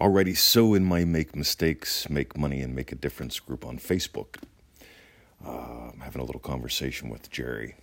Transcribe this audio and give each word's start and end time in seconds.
Alrighty, 0.00 0.36
so 0.36 0.74
in 0.74 0.84
my 0.84 1.04
Make 1.04 1.34
Mistakes, 1.34 2.08
Make 2.08 2.38
Money, 2.38 2.60
and 2.60 2.72
Make 2.72 2.92
a 2.92 2.94
Difference 2.94 3.40
group 3.40 3.66
on 3.66 3.78
Facebook, 3.78 4.36
uh, 5.44 5.90
I'm 5.92 5.98
having 5.98 6.22
a 6.22 6.24
little 6.24 6.40
conversation 6.40 7.10
with 7.10 7.28
Jerry. 7.32 7.74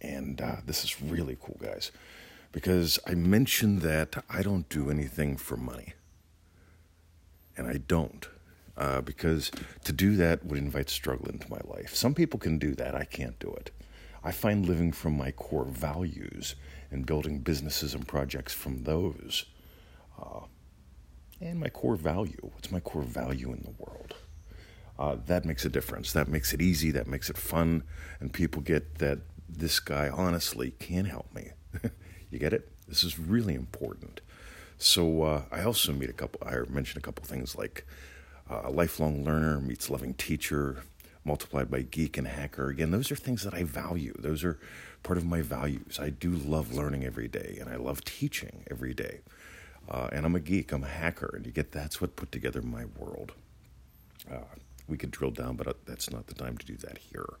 And 0.00 0.40
uh, 0.40 0.58
this 0.64 0.84
is 0.84 1.02
really 1.02 1.36
cool, 1.42 1.58
guys, 1.60 1.90
because 2.52 3.00
I 3.08 3.14
mentioned 3.14 3.80
that 3.80 4.22
I 4.30 4.42
don't 4.42 4.68
do 4.68 4.88
anything 4.88 5.36
for 5.36 5.56
money. 5.56 5.94
And 7.56 7.66
I 7.66 7.78
don't, 7.88 8.28
uh, 8.76 9.00
because 9.00 9.50
to 9.82 9.92
do 9.92 10.14
that 10.14 10.44
would 10.46 10.60
invite 10.60 10.88
struggle 10.88 11.26
into 11.26 11.50
my 11.50 11.60
life. 11.64 11.92
Some 11.92 12.14
people 12.14 12.38
can 12.38 12.56
do 12.56 12.76
that, 12.76 12.94
I 12.94 13.04
can't 13.04 13.40
do 13.40 13.52
it. 13.52 13.72
I 14.22 14.30
find 14.30 14.64
living 14.64 14.92
from 14.92 15.16
my 15.16 15.32
core 15.32 15.64
values 15.64 16.54
and 16.92 17.04
building 17.04 17.40
businesses 17.40 17.94
and 17.94 18.06
projects 18.06 18.52
from 18.52 18.84
those 18.84 19.46
uh, 20.22 20.42
and 21.40 21.58
my 21.58 21.68
core 21.68 21.96
value. 21.96 22.38
What's 22.40 22.70
my 22.70 22.80
core 22.80 23.02
value 23.02 23.52
in 23.52 23.62
the 23.62 23.74
world? 23.78 24.14
Uh, 24.98 25.16
that 25.26 25.44
makes 25.44 25.64
a 25.64 25.68
difference. 25.68 26.12
That 26.12 26.28
makes 26.28 26.52
it 26.52 26.62
easy. 26.62 26.90
That 26.90 27.06
makes 27.06 27.28
it 27.28 27.36
fun. 27.36 27.82
And 28.20 28.32
people 28.32 28.62
get 28.62 28.96
that 28.98 29.18
this 29.48 29.80
guy 29.80 30.08
honestly 30.08 30.72
can 30.78 31.04
help 31.04 31.32
me. 31.34 31.50
you 32.30 32.38
get 32.38 32.52
it? 32.52 32.70
This 32.86 33.02
is 33.02 33.18
really 33.18 33.54
important. 33.54 34.20
So 34.78 35.22
uh, 35.22 35.42
I 35.50 35.62
also 35.62 35.92
meet 35.92 36.10
a 36.10 36.14
couple, 36.14 36.46
I 36.46 36.56
mentioned 36.68 37.02
a 37.02 37.06
couple 37.06 37.24
things 37.24 37.56
like 37.56 37.86
uh, 38.50 38.62
a 38.64 38.70
lifelong 38.70 39.24
learner 39.24 39.60
meets 39.60 39.88
loving 39.88 40.14
teacher, 40.14 40.82
multiplied 41.24 41.70
by 41.70 41.82
geek 41.82 42.18
and 42.18 42.26
hacker. 42.26 42.68
Again, 42.68 42.90
those 42.90 43.10
are 43.10 43.16
things 43.16 43.42
that 43.44 43.54
I 43.54 43.64
value. 43.64 44.14
Those 44.18 44.44
are 44.44 44.58
part 45.02 45.16
of 45.16 45.24
my 45.24 45.42
values. 45.42 45.98
I 46.00 46.10
do 46.10 46.30
love 46.30 46.74
learning 46.74 47.04
every 47.04 47.28
day, 47.28 47.56
and 47.60 47.70
I 47.70 47.76
love 47.76 48.04
teaching 48.04 48.64
every 48.70 48.94
day. 48.94 49.20
Uh, 49.88 50.08
and 50.12 50.24
I'm 50.24 50.34
a 50.34 50.40
geek, 50.40 50.72
I'm 50.72 50.84
a 50.84 50.88
hacker, 50.88 51.32
and 51.36 51.44
you 51.44 51.52
get 51.52 51.72
that's 51.72 52.00
what 52.00 52.16
put 52.16 52.32
together 52.32 52.62
my 52.62 52.86
world. 52.98 53.32
Uh, 54.30 54.38
we 54.88 54.96
could 54.96 55.10
drill 55.10 55.30
down, 55.30 55.56
but 55.56 55.66
uh, 55.66 55.72
that's 55.84 56.10
not 56.10 56.26
the 56.26 56.34
time 56.34 56.56
to 56.58 56.66
do 56.66 56.76
that 56.78 56.98
here. 56.98 57.34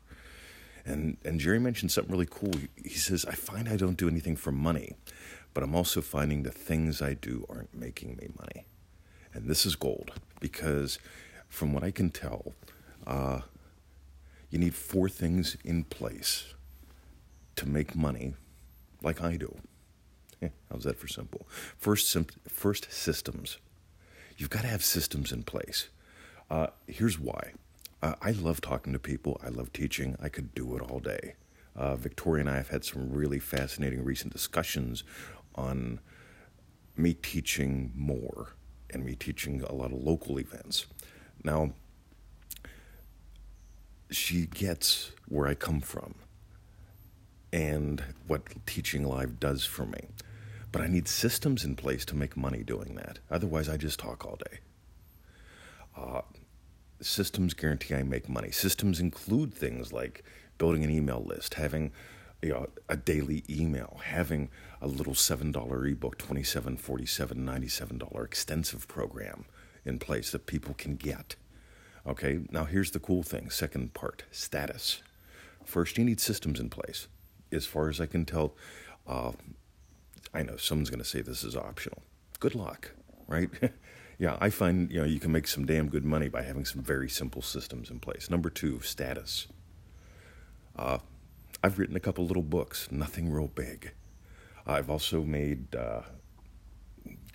And 0.84 1.16
and 1.24 1.40
Jerry 1.40 1.58
mentioned 1.58 1.92
something 1.92 2.12
really 2.12 2.28
cool. 2.30 2.52
He 2.76 2.90
says, 2.90 3.24
"I 3.24 3.32
find 3.32 3.68
I 3.68 3.76
don't 3.76 3.96
do 3.96 4.08
anything 4.08 4.36
for 4.36 4.52
money, 4.52 4.96
but 5.54 5.62
I'm 5.62 5.74
also 5.74 6.02
finding 6.02 6.42
the 6.42 6.50
things 6.50 7.00
I 7.00 7.14
do 7.14 7.46
aren't 7.48 7.74
making 7.74 8.16
me 8.16 8.28
money." 8.38 8.66
And 9.32 9.48
this 9.48 9.66
is 9.66 9.74
gold 9.76 10.12
because, 10.40 10.98
from 11.48 11.72
what 11.72 11.82
I 11.82 11.90
can 11.90 12.10
tell, 12.10 12.52
uh, 13.06 13.40
you 14.50 14.58
need 14.58 14.74
four 14.74 15.08
things 15.08 15.56
in 15.64 15.84
place 15.84 16.54
to 17.56 17.66
make 17.66 17.96
money, 17.96 18.34
like 19.02 19.22
I 19.22 19.36
do. 19.36 19.56
How's 20.70 20.84
that 20.84 20.98
for 20.98 21.08
simple? 21.08 21.46
First, 21.78 22.16
first 22.48 22.92
systems. 22.92 23.58
You've 24.36 24.50
got 24.50 24.62
to 24.62 24.68
have 24.68 24.84
systems 24.84 25.32
in 25.32 25.42
place. 25.44 25.88
Uh, 26.50 26.68
here's 26.86 27.18
why. 27.18 27.52
Uh, 28.02 28.14
I 28.20 28.32
love 28.32 28.60
talking 28.60 28.92
to 28.92 28.98
people. 28.98 29.40
I 29.44 29.48
love 29.48 29.72
teaching. 29.72 30.16
I 30.20 30.28
could 30.28 30.54
do 30.54 30.76
it 30.76 30.82
all 30.82 30.98
day. 30.98 31.34
Uh, 31.76 31.96
Victoria 31.96 32.42
and 32.42 32.50
I 32.50 32.56
have 32.56 32.68
had 32.68 32.84
some 32.84 33.12
really 33.12 33.38
fascinating 33.38 34.04
recent 34.04 34.32
discussions 34.32 35.04
on 35.54 36.00
me 36.96 37.14
teaching 37.14 37.92
more 37.94 38.54
and 38.90 39.04
me 39.04 39.14
teaching 39.14 39.62
a 39.62 39.74
lot 39.74 39.92
of 39.92 39.98
local 39.98 40.38
events. 40.38 40.86
Now, 41.42 41.72
she 44.10 44.46
gets 44.46 45.12
where 45.28 45.46
I 45.46 45.54
come 45.54 45.80
from 45.80 46.14
and 47.52 48.02
what 48.26 48.42
teaching 48.66 49.04
live 49.04 49.40
does 49.40 49.64
for 49.64 49.86
me. 49.86 50.08
But 50.74 50.82
I 50.82 50.88
need 50.88 51.06
systems 51.06 51.64
in 51.64 51.76
place 51.76 52.04
to 52.06 52.16
make 52.16 52.36
money 52.36 52.64
doing 52.64 52.96
that. 52.96 53.20
Otherwise, 53.30 53.68
I 53.68 53.76
just 53.76 54.00
talk 54.00 54.24
all 54.24 54.34
day. 54.34 54.58
Uh, 55.96 56.22
systems 57.00 57.54
guarantee 57.54 57.94
I 57.94 58.02
make 58.02 58.28
money. 58.28 58.50
Systems 58.50 58.98
include 58.98 59.54
things 59.54 59.92
like 59.92 60.24
building 60.58 60.82
an 60.82 60.90
email 60.90 61.22
list, 61.24 61.54
having 61.54 61.92
you 62.42 62.48
know, 62.48 62.66
a 62.88 62.96
daily 62.96 63.44
email, 63.48 64.00
having 64.02 64.50
a 64.82 64.88
little 64.88 65.12
$7 65.14 65.92
ebook, 65.92 66.18
$27, 66.18 66.80
$47, 66.80 67.34
$97 67.36 68.24
extensive 68.24 68.88
program 68.88 69.44
in 69.84 70.00
place 70.00 70.32
that 70.32 70.46
people 70.46 70.74
can 70.74 70.96
get. 70.96 71.36
Okay, 72.04 72.40
now 72.50 72.64
here's 72.64 72.90
the 72.90 72.98
cool 72.98 73.22
thing 73.22 73.48
second 73.48 73.94
part 73.94 74.24
status. 74.32 75.02
First, 75.64 75.98
you 75.98 76.04
need 76.04 76.18
systems 76.18 76.58
in 76.58 76.68
place. 76.68 77.06
As 77.52 77.64
far 77.64 77.88
as 77.88 78.00
I 78.00 78.06
can 78.06 78.24
tell, 78.24 78.56
uh, 79.06 79.30
I 80.34 80.42
know 80.42 80.56
someone's 80.56 80.90
going 80.90 81.02
to 81.02 81.08
say 81.08 81.22
this 81.22 81.44
is 81.44 81.56
optional. 81.56 82.02
Good 82.40 82.56
luck, 82.56 82.90
right? 83.28 83.48
yeah, 84.18 84.36
I 84.40 84.50
find 84.50 84.90
you 84.90 85.00
know 85.00 85.06
you 85.06 85.20
can 85.20 85.32
make 85.32 85.46
some 85.46 85.64
damn 85.64 85.88
good 85.88 86.04
money 86.04 86.28
by 86.28 86.42
having 86.42 86.64
some 86.64 86.82
very 86.82 87.08
simple 87.08 87.40
systems 87.40 87.88
in 87.88 88.00
place. 88.00 88.28
Number 88.28 88.50
two, 88.50 88.80
status. 88.80 89.46
Uh, 90.76 90.98
I've 91.62 91.78
written 91.78 91.96
a 91.96 92.00
couple 92.00 92.26
little 92.26 92.42
books, 92.42 92.88
nothing 92.90 93.30
real 93.30 93.46
big. 93.46 93.92
I've 94.66 94.90
also 94.90 95.22
made, 95.22 95.74
uh, 95.74 96.02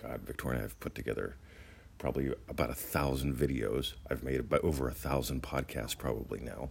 God, 0.01 0.21
Victoria 0.21 0.57
and 0.57 0.59
I 0.59 0.63
have 0.63 0.79
put 0.79 0.93
together 0.93 1.37
probably 1.97 2.33
about 2.47 2.69
a 2.69 2.75
thousand 2.75 3.35
videos. 3.35 3.93
I've 4.09 4.23
made 4.23 4.39
about 4.39 4.63
over 4.63 4.87
a 4.87 4.93
thousand 4.93 5.41
podcasts 5.41 5.97
probably 5.97 6.39
now. 6.39 6.69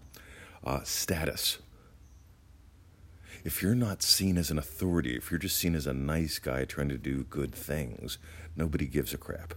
Uh, 0.65 0.83
status 0.83 1.59
if 3.45 3.63
you're 3.63 3.75
not 3.75 4.03
seen 4.03 4.37
as 4.37 4.51
an 4.51 4.59
authority, 4.59 5.17
if 5.17 5.31
you're 5.31 5.39
just 5.39 5.57
seen 5.57 5.75
as 5.75 5.87
a 5.87 5.95
nice 5.95 6.39
guy 6.39 6.65
trying 6.65 6.89
to 6.89 6.99
do 6.99 7.25
good 7.25 7.55
things, 7.55 8.19
nobody 8.57 8.87
gives 8.87 9.15
a 9.15 9.19
crap. 9.19 9.55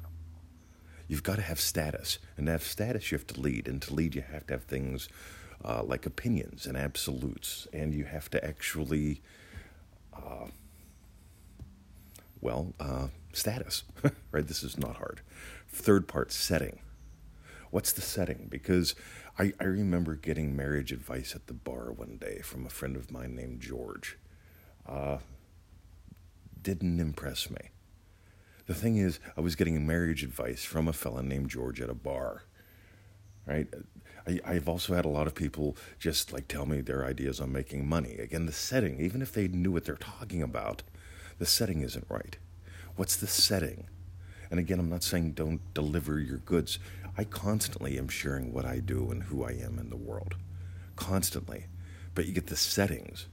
You've 1.07 1.23
got 1.23 1.35
to 1.37 1.41
have 1.41 1.59
status. 1.59 2.19
And 2.37 2.45
to 2.45 2.53
have 2.53 2.63
status, 2.63 3.11
you 3.11 3.17
have 3.17 3.27
to 3.27 3.39
lead. 3.39 3.67
And 3.67 3.81
to 3.81 3.93
lead, 3.93 4.15
you 4.15 4.21
have 4.21 4.47
to 4.47 4.53
have 4.53 4.63
things 4.63 5.09
uh, 5.63 5.83
like 5.83 6.05
opinions 6.05 6.65
and 6.65 6.77
absolutes. 6.77 7.67
And 7.73 7.93
you 7.93 8.05
have 8.05 8.29
to 8.31 8.43
actually, 8.45 9.21
uh, 10.15 10.47
well, 12.39 12.73
uh, 12.79 13.07
status, 13.33 13.83
right? 14.31 14.47
This 14.47 14.63
is 14.63 14.77
not 14.77 14.97
hard. 14.97 15.21
Third 15.67 16.07
part, 16.07 16.31
setting. 16.31 16.79
What's 17.71 17.93
the 17.93 18.01
setting? 18.01 18.47
Because 18.49 18.95
I, 19.39 19.53
I 19.59 19.63
remember 19.63 20.15
getting 20.15 20.55
marriage 20.55 20.91
advice 20.91 21.33
at 21.35 21.47
the 21.47 21.53
bar 21.53 21.91
one 21.91 22.17
day 22.17 22.41
from 22.41 22.65
a 22.65 22.69
friend 22.69 22.95
of 22.95 23.11
mine 23.11 23.35
named 23.35 23.61
George. 23.61 24.17
Uh, 24.87 25.17
didn't 26.61 26.99
impress 26.99 27.49
me. 27.49 27.71
The 28.67 28.75
thing 28.75 28.97
is, 28.97 29.19
I 29.35 29.41
was 29.41 29.55
getting 29.55 29.85
marriage 29.87 30.23
advice 30.23 30.63
from 30.63 30.87
a 30.87 30.93
fella 30.93 31.23
named 31.23 31.49
George 31.49 31.81
at 31.81 31.89
a 31.89 31.95
bar. 31.95 32.43
Right? 33.45 33.67
I, 34.27 34.39
I've 34.45 34.69
also 34.69 34.93
had 34.93 35.05
a 35.05 35.09
lot 35.09 35.27
of 35.27 35.33
people 35.33 35.75
just 35.97 36.31
like 36.31 36.47
tell 36.47 36.65
me 36.65 36.81
their 36.81 37.05
ideas 37.05 37.39
on 37.39 37.51
making 37.51 37.87
money. 37.87 38.17
Again, 38.17 38.45
the 38.45 38.51
setting, 38.51 38.99
even 38.99 39.21
if 39.21 39.31
they 39.31 39.47
knew 39.47 39.71
what 39.71 39.85
they're 39.85 39.95
talking 39.95 40.41
about, 40.41 40.83
the 41.39 41.45
setting 41.45 41.81
isn't 41.81 42.05
right. 42.09 42.37
What's 42.95 43.15
the 43.15 43.27
setting? 43.27 43.87
And 44.51 44.59
again, 44.59 44.79
I'm 44.79 44.89
not 44.89 45.03
saying 45.03 45.31
don't 45.31 45.73
deliver 45.73 46.19
your 46.19 46.37
goods. 46.37 46.77
I 47.17 47.23
constantly 47.25 47.97
am 47.97 48.07
sharing 48.07 48.53
what 48.53 48.65
I 48.65 48.79
do 48.79 49.11
and 49.11 49.23
who 49.23 49.43
I 49.43 49.51
am 49.51 49.77
in 49.79 49.89
the 49.89 49.97
world. 49.97 50.35
Constantly. 50.95 51.65
But 52.15 52.25
you 52.25 52.33
get 52.33 52.47
the 52.47 52.55
settings. 52.55 53.27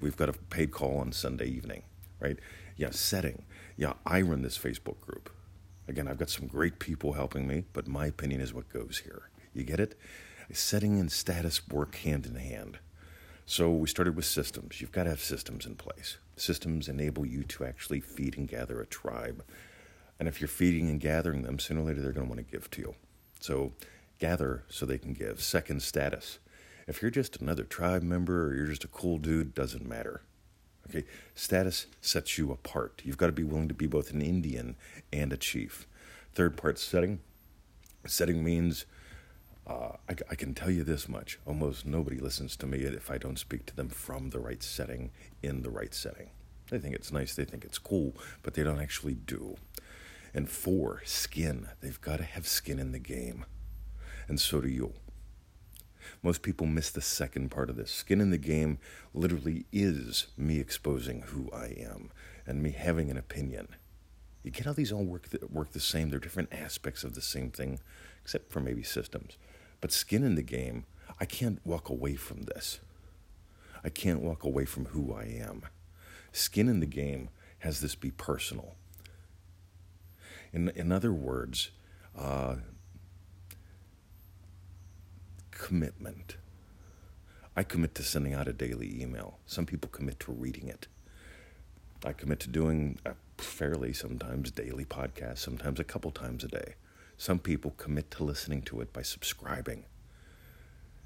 We've 0.00 0.16
got 0.16 0.28
a 0.28 0.32
paid 0.32 0.72
call 0.72 0.98
on 0.98 1.12
Sunday 1.12 1.46
evening, 1.46 1.82
right? 2.20 2.38
Yeah, 2.76 2.90
setting. 2.90 3.44
Yeah, 3.76 3.94
I 4.04 4.22
run 4.22 4.42
this 4.42 4.58
Facebook 4.58 5.00
group. 5.00 5.30
Again, 5.86 6.08
I've 6.08 6.18
got 6.18 6.30
some 6.30 6.46
great 6.46 6.78
people 6.78 7.12
helping 7.12 7.46
me, 7.46 7.64
but 7.72 7.86
my 7.86 8.06
opinion 8.06 8.40
is 8.40 8.52
what 8.52 8.68
goes 8.68 9.02
here. 9.04 9.30
You 9.54 9.64
get 9.64 9.80
it? 9.80 9.98
Setting 10.52 10.98
and 10.98 11.12
status 11.12 11.66
work 11.68 11.96
hand 11.96 12.26
in 12.26 12.34
hand. 12.36 12.78
So 13.46 13.70
we 13.70 13.88
started 13.88 14.16
with 14.16 14.24
systems. 14.24 14.80
You've 14.80 14.92
got 14.92 15.04
to 15.04 15.10
have 15.10 15.22
systems 15.22 15.64
in 15.64 15.76
place. 15.76 16.18
Systems 16.36 16.88
enable 16.88 17.24
you 17.24 17.42
to 17.44 17.64
actually 17.64 18.00
feed 18.00 18.36
and 18.36 18.48
gather 18.48 18.80
a 18.80 18.86
tribe. 18.86 19.44
And 20.18 20.28
if 20.28 20.40
you're 20.40 20.48
feeding 20.48 20.90
and 20.90 21.00
gathering 21.00 21.42
them, 21.42 21.58
sooner 21.58 21.80
or 21.80 21.84
later 21.84 22.02
they're 22.02 22.12
going 22.12 22.26
to 22.26 22.34
want 22.34 22.46
to 22.46 22.52
give 22.52 22.70
to 22.72 22.80
you. 22.80 22.94
So 23.40 23.72
gather 24.18 24.64
so 24.68 24.86
they 24.86 24.98
can 24.98 25.12
give. 25.12 25.42
Second, 25.42 25.82
status. 25.82 26.38
If 26.86 27.02
you're 27.02 27.10
just 27.10 27.40
another 27.40 27.64
tribe 27.64 28.02
member 28.02 28.46
or 28.46 28.54
you're 28.54 28.66
just 28.66 28.84
a 28.84 28.88
cool 28.88 29.18
dude, 29.18 29.54
doesn't 29.54 29.86
matter. 29.86 30.22
Okay, 30.88 31.04
status 31.34 31.86
sets 32.00 32.38
you 32.38 32.50
apart. 32.50 33.02
You've 33.04 33.18
got 33.18 33.26
to 33.26 33.32
be 33.32 33.44
willing 33.44 33.68
to 33.68 33.74
be 33.74 33.86
both 33.86 34.10
an 34.10 34.22
Indian 34.22 34.74
and 35.12 35.32
a 35.32 35.36
chief. 35.36 35.86
Third 36.34 36.56
part, 36.56 36.78
setting. 36.78 37.20
Setting 38.06 38.42
means 38.42 38.86
uh, 39.66 39.92
I, 40.08 40.14
I, 40.30 40.34
can 40.34 40.54
tell 40.54 40.70
you 40.70 40.82
this 40.82 41.08
much 41.08 41.38
almost 41.46 41.84
nobody 41.84 42.18
listens 42.18 42.56
to 42.56 42.66
me 42.66 42.78
if 42.78 43.10
I 43.10 43.18
don't 43.18 43.38
speak 43.38 43.66
to 43.66 43.76
them 43.76 43.90
from 43.90 44.30
the 44.30 44.38
right 44.38 44.62
setting, 44.62 45.10
in 45.42 45.62
the 45.62 45.68
right 45.68 45.92
setting. 45.92 46.30
They 46.70 46.78
think 46.78 46.94
it's 46.94 47.12
nice, 47.12 47.34
they 47.34 47.44
think 47.44 47.64
it's 47.64 47.78
cool, 47.78 48.14
but 48.42 48.54
they 48.54 48.62
don't 48.62 48.80
actually 48.80 49.14
do. 49.14 49.56
And 50.34 50.48
four, 50.48 51.02
skin. 51.04 51.68
They've 51.80 52.00
got 52.00 52.18
to 52.18 52.24
have 52.24 52.46
skin 52.46 52.78
in 52.78 52.92
the 52.92 52.98
game. 52.98 53.44
And 54.28 54.40
so 54.40 54.60
do 54.60 54.68
you. 54.68 54.94
Most 56.22 56.42
people 56.42 56.66
miss 56.66 56.90
the 56.90 57.00
second 57.00 57.50
part 57.50 57.70
of 57.70 57.76
this. 57.76 57.90
Skin 57.90 58.20
in 58.20 58.30
the 58.30 58.38
game 58.38 58.78
literally 59.14 59.66
is 59.72 60.28
me 60.36 60.58
exposing 60.58 61.22
who 61.22 61.50
I 61.52 61.76
am 61.78 62.10
and 62.46 62.62
me 62.62 62.70
having 62.70 63.10
an 63.10 63.16
opinion. 63.16 63.68
You 64.42 64.50
get 64.50 64.66
how 64.66 64.72
these 64.72 64.92
all 64.92 65.04
work 65.04 65.28
the, 65.28 65.40
work 65.50 65.72
the 65.72 65.80
same. 65.80 66.10
They're 66.10 66.18
different 66.18 66.52
aspects 66.52 67.04
of 67.04 67.14
the 67.14 67.20
same 67.20 67.50
thing, 67.50 67.80
except 68.22 68.52
for 68.52 68.60
maybe 68.60 68.82
systems. 68.82 69.36
But 69.80 69.92
skin 69.92 70.24
in 70.24 70.34
the 70.34 70.42
game, 70.42 70.86
I 71.20 71.24
can't 71.24 71.60
walk 71.64 71.88
away 71.88 72.14
from 72.14 72.42
this. 72.42 72.80
I 73.84 73.90
can't 73.90 74.20
walk 74.20 74.44
away 74.44 74.64
from 74.64 74.86
who 74.86 75.12
I 75.12 75.24
am. 75.24 75.62
Skin 76.32 76.68
in 76.68 76.80
the 76.80 76.86
game 76.86 77.30
has 77.60 77.80
this 77.80 77.94
be 77.94 78.10
personal. 78.10 78.76
In, 80.52 80.68
in 80.70 80.92
other 80.92 81.12
words, 81.12 81.70
uh, 82.16 82.56
commitment. 85.50 86.36
I 87.56 87.64
commit 87.64 87.94
to 87.96 88.02
sending 88.02 88.34
out 88.34 88.46
a 88.48 88.52
daily 88.52 89.02
email. 89.02 89.38
Some 89.46 89.66
people 89.66 89.90
commit 89.90 90.20
to 90.20 90.32
reading 90.32 90.68
it. 90.68 90.86
I 92.04 92.12
commit 92.12 92.38
to 92.40 92.48
doing 92.48 92.98
a 93.04 93.14
fairly 93.36 93.92
sometimes 93.92 94.52
daily 94.52 94.84
podcast, 94.84 95.38
sometimes 95.38 95.80
a 95.80 95.84
couple 95.84 96.12
times 96.12 96.44
a 96.44 96.48
day. 96.48 96.74
Some 97.16 97.40
people 97.40 97.72
commit 97.72 98.12
to 98.12 98.24
listening 98.24 98.62
to 98.62 98.80
it 98.80 98.92
by 98.92 99.02
subscribing. 99.02 99.84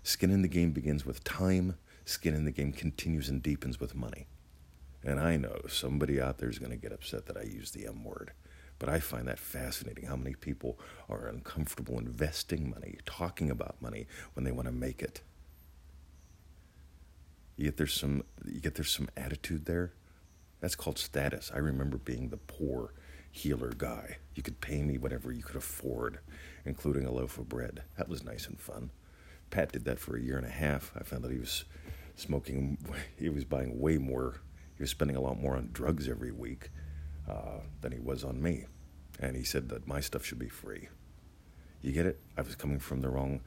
Skin 0.03 0.31
in 0.31 0.43
the 0.43 0.49
game 0.49 0.73
begins 0.73 1.07
with 1.07 1.25
time, 1.25 1.77
skin 2.05 2.35
in 2.35 2.45
the 2.45 2.51
game 2.51 2.73
continues 2.73 3.31
and 3.31 3.43
deepens 3.43 3.81
with 3.81 3.95
money. 3.95 4.27
And 5.03 5.19
I 5.19 5.37
know 5.39 5.63
somebody 5.69 6.21
out 6.21 6.39
there 6.39 6.51
is 6.51 6.59
going 6.59 6.71
to 6.71 6.77
get 6.77 6.93
upset 6.93 7.27
that 7.27 7.39
I 7.39 7.43
use 7.43 7.71
the 7.71 7.87
M 7.87 8.05
word. 8.05 8.33
But 8.83 8.89
I 8.89 8.99
find 8.99 9.29
that 9.29 9.39
fascinating 9.39 10.07
how 10.07 10.17
many 10.17 10.35
people 10.35 10.77
are 11.09 11.29
uncomfortable 11.29 12.01
investing 12.01 12.69
money, 12.69 12.99
talking 13.07 13.49
about 13.49 13.81
money 13.81 14.09
when 14.35 14.43
they 14.43 14.51
want 14.51 14.67
to 14.67 14.73
make 14.73 15.03
it. 15.03 15.21
You 17.57 17.67
get 17.67 17.77
there's 17.77 17.95
some 17.95 18.25
you 18.45 18.59
get 18.59 18.75
there's 18.75 18.91
some 18.91 19.09
attitude 19.17 19.67
there. 19.67 19.93
That's 20.59 20.75
called 20.75 20.99
status. 20.99 21.53
I 21.55 21.59
remember 21.59 21.97
being 21.97 22.31
the 22.31 22.39
poor 22.39 22.93
healer 23.31 23.71
guy. 23.71 24.17
You 24.35 24.43
could 24.43 24.61
pay 24.61 24.83
me 24.83 24.99
whatever 24.99 25.31
you 25.31 25.45
could 25.45 25.55
afford, 25.55 26.19
including 26.65 27.07
a 27.07 27.13
loaf 27.13 27.39
of 27.39 27.49
bread. 27.49 27.85
That 27.97 28.09
was 28.09 28.25
nice 28.25 28.49
and 28.49 28.59
fun. 28.59 28.91
Pat 29.51 29.71
did 29.71 29.85
that 29.85 30.01
for 30.01 30.17
a 30.17 30.21
year 30.21 30.39
and 30.39 30.47
a 30.47 30.51
half. 30.51 30.91
I 30.99 31.05
found 31.05 31.23
that 31.23 31.31
he 31.31 31.39
was 31.39 31.67
smoking, 32.17 32.79
he 33.17 33.29
was 33.29 33.45
buying 33.45 33.79
way 33.79 33.99
more, 33.99 34.41
he 34.75 34.83
was 34.83 34.91
spending 34.91 35.17
a 35.17 35.21
lot 35.21 35.41
more 35.41 35.55
on 35.55 35.71
drugs 35.73 36.09
every 36.09 36.33
week 36.33 36.71
uh, 37.29 37.61
than 37.81 37.93
he 37.93 37.99
was 37.99 38.25
on 38.25 38.43
me. 38.43 38.67
And 39.21 39.37
he 39.37 39.45
said 39.45 39.69
that 39.69 39.87
my 39.87 40.01
stuff 40.01 40.25
should 40.25 40.39
be 40.39 40.49
free. 40.49 40.89
You 41.81 41.93
get 41.93 42.07
it? 42.07 42.21
I 42.37 42.43
was 42.43 42.55
coming 42.55 42.79
from 42.79 43.01
the 43.01 43.09
wrong 43.09 43.41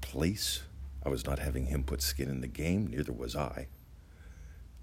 place. 0.00 0.62
I 1.04 1.08
was 1.08 1.26
not 1.26 1.38
having 1.38 1.66
him 1.66 1.84
put 1.84 2.02
skin 2.02 2.28
in 2.28 2.40
the 2.40 2.46
game, 2.48 2.86
neither 2.86 3.12
was 3.12 3.34
I. 3.34 3.68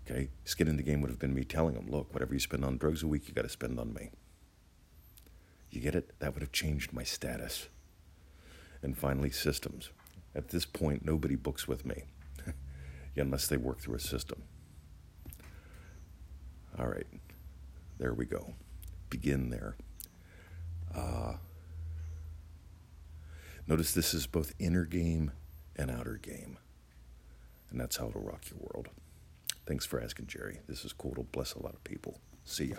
Okay? 0.06 0.30
Skin 0.46 0.68
in 0.68 0.78
the 0.78 0.84
game 0.84 1.02
would 1.02 1.10
have 1.10 1.20
been 1.20 1.34
me 1.34 1.44
telling 1.44 1.76
him, 1.76 1.90
look, 1.90 2.14
whatever 2.14 2.34
you 2.34 2.40
spend 2.40 2.66
on 2.66 2.78
drugs 2.78 3.04
a 3.04 3.08
week, 3.08 3.28
you 3.28 3.34
got 3.34 3.44
to 3.44 3.50
spend 3.50 3.80
on 3.80 3.94
me. 3.94 4.10
You 5.70 5.80
get 5.80 5.96
it? 5.96 6.12
That 6.20 6.34
would 6.34 6.42
have 6.42 6.52
changed 6.52 6.94
my 6.94 7.04
status. 7.04 7.70
And 8.82 8.98
finally, 8.98 9.30
systems. 9.30 9.90
At 10.36 10.50
this 10.50 10.66
point, 10.66 11.06
nobody 11.06 11.36
books 11.36 11.68
with 11.68 11.86
me 11.86 12.04
unless 13.16 13.48
they 13.48 13.58
work 13.58 13.80
through 13.80 13.96
a 13.96 14.00
system. 14.00 14.44
All 16.78 16.88
right. 16.88 17.08
There 18.02 18.16
we 18.16 18.26
go. 18.26 18.56
Begin 19.12 19.52
there. 19.52 19.76
Uh, 20.92 21.34
notice 23.68 23.92
this 23.94 24.16
is 24.16 24.26
both 24.26 24.56
inner 24.58 24.86
game 24.86 25.34
and 25.76 25.92
outer 25.92 26.18
game. 26.20 26.58
And 27.70 27.80
that's 27.80 27.98
how 27.98 28.10
it'll 28.10 28.24
rock 28.24 28.46
your 28.50 28.58
world. 28.60 28.90
Thanks 29.68 29.86
for 29.86 30.02
asking, 30.02 30.26
Jerry. 30.26 30.62
This 30.68 30.84
is 30.84 30.94
cool. 30.94 31.12
It'll 31.12 31.26
bless 31.26 31.54
a 31.54 31.62
lot 31.62 31.76
of 31.76 31.84
people. 31.84 32.20
See 32.44 32.66
ya. 32.66 32.78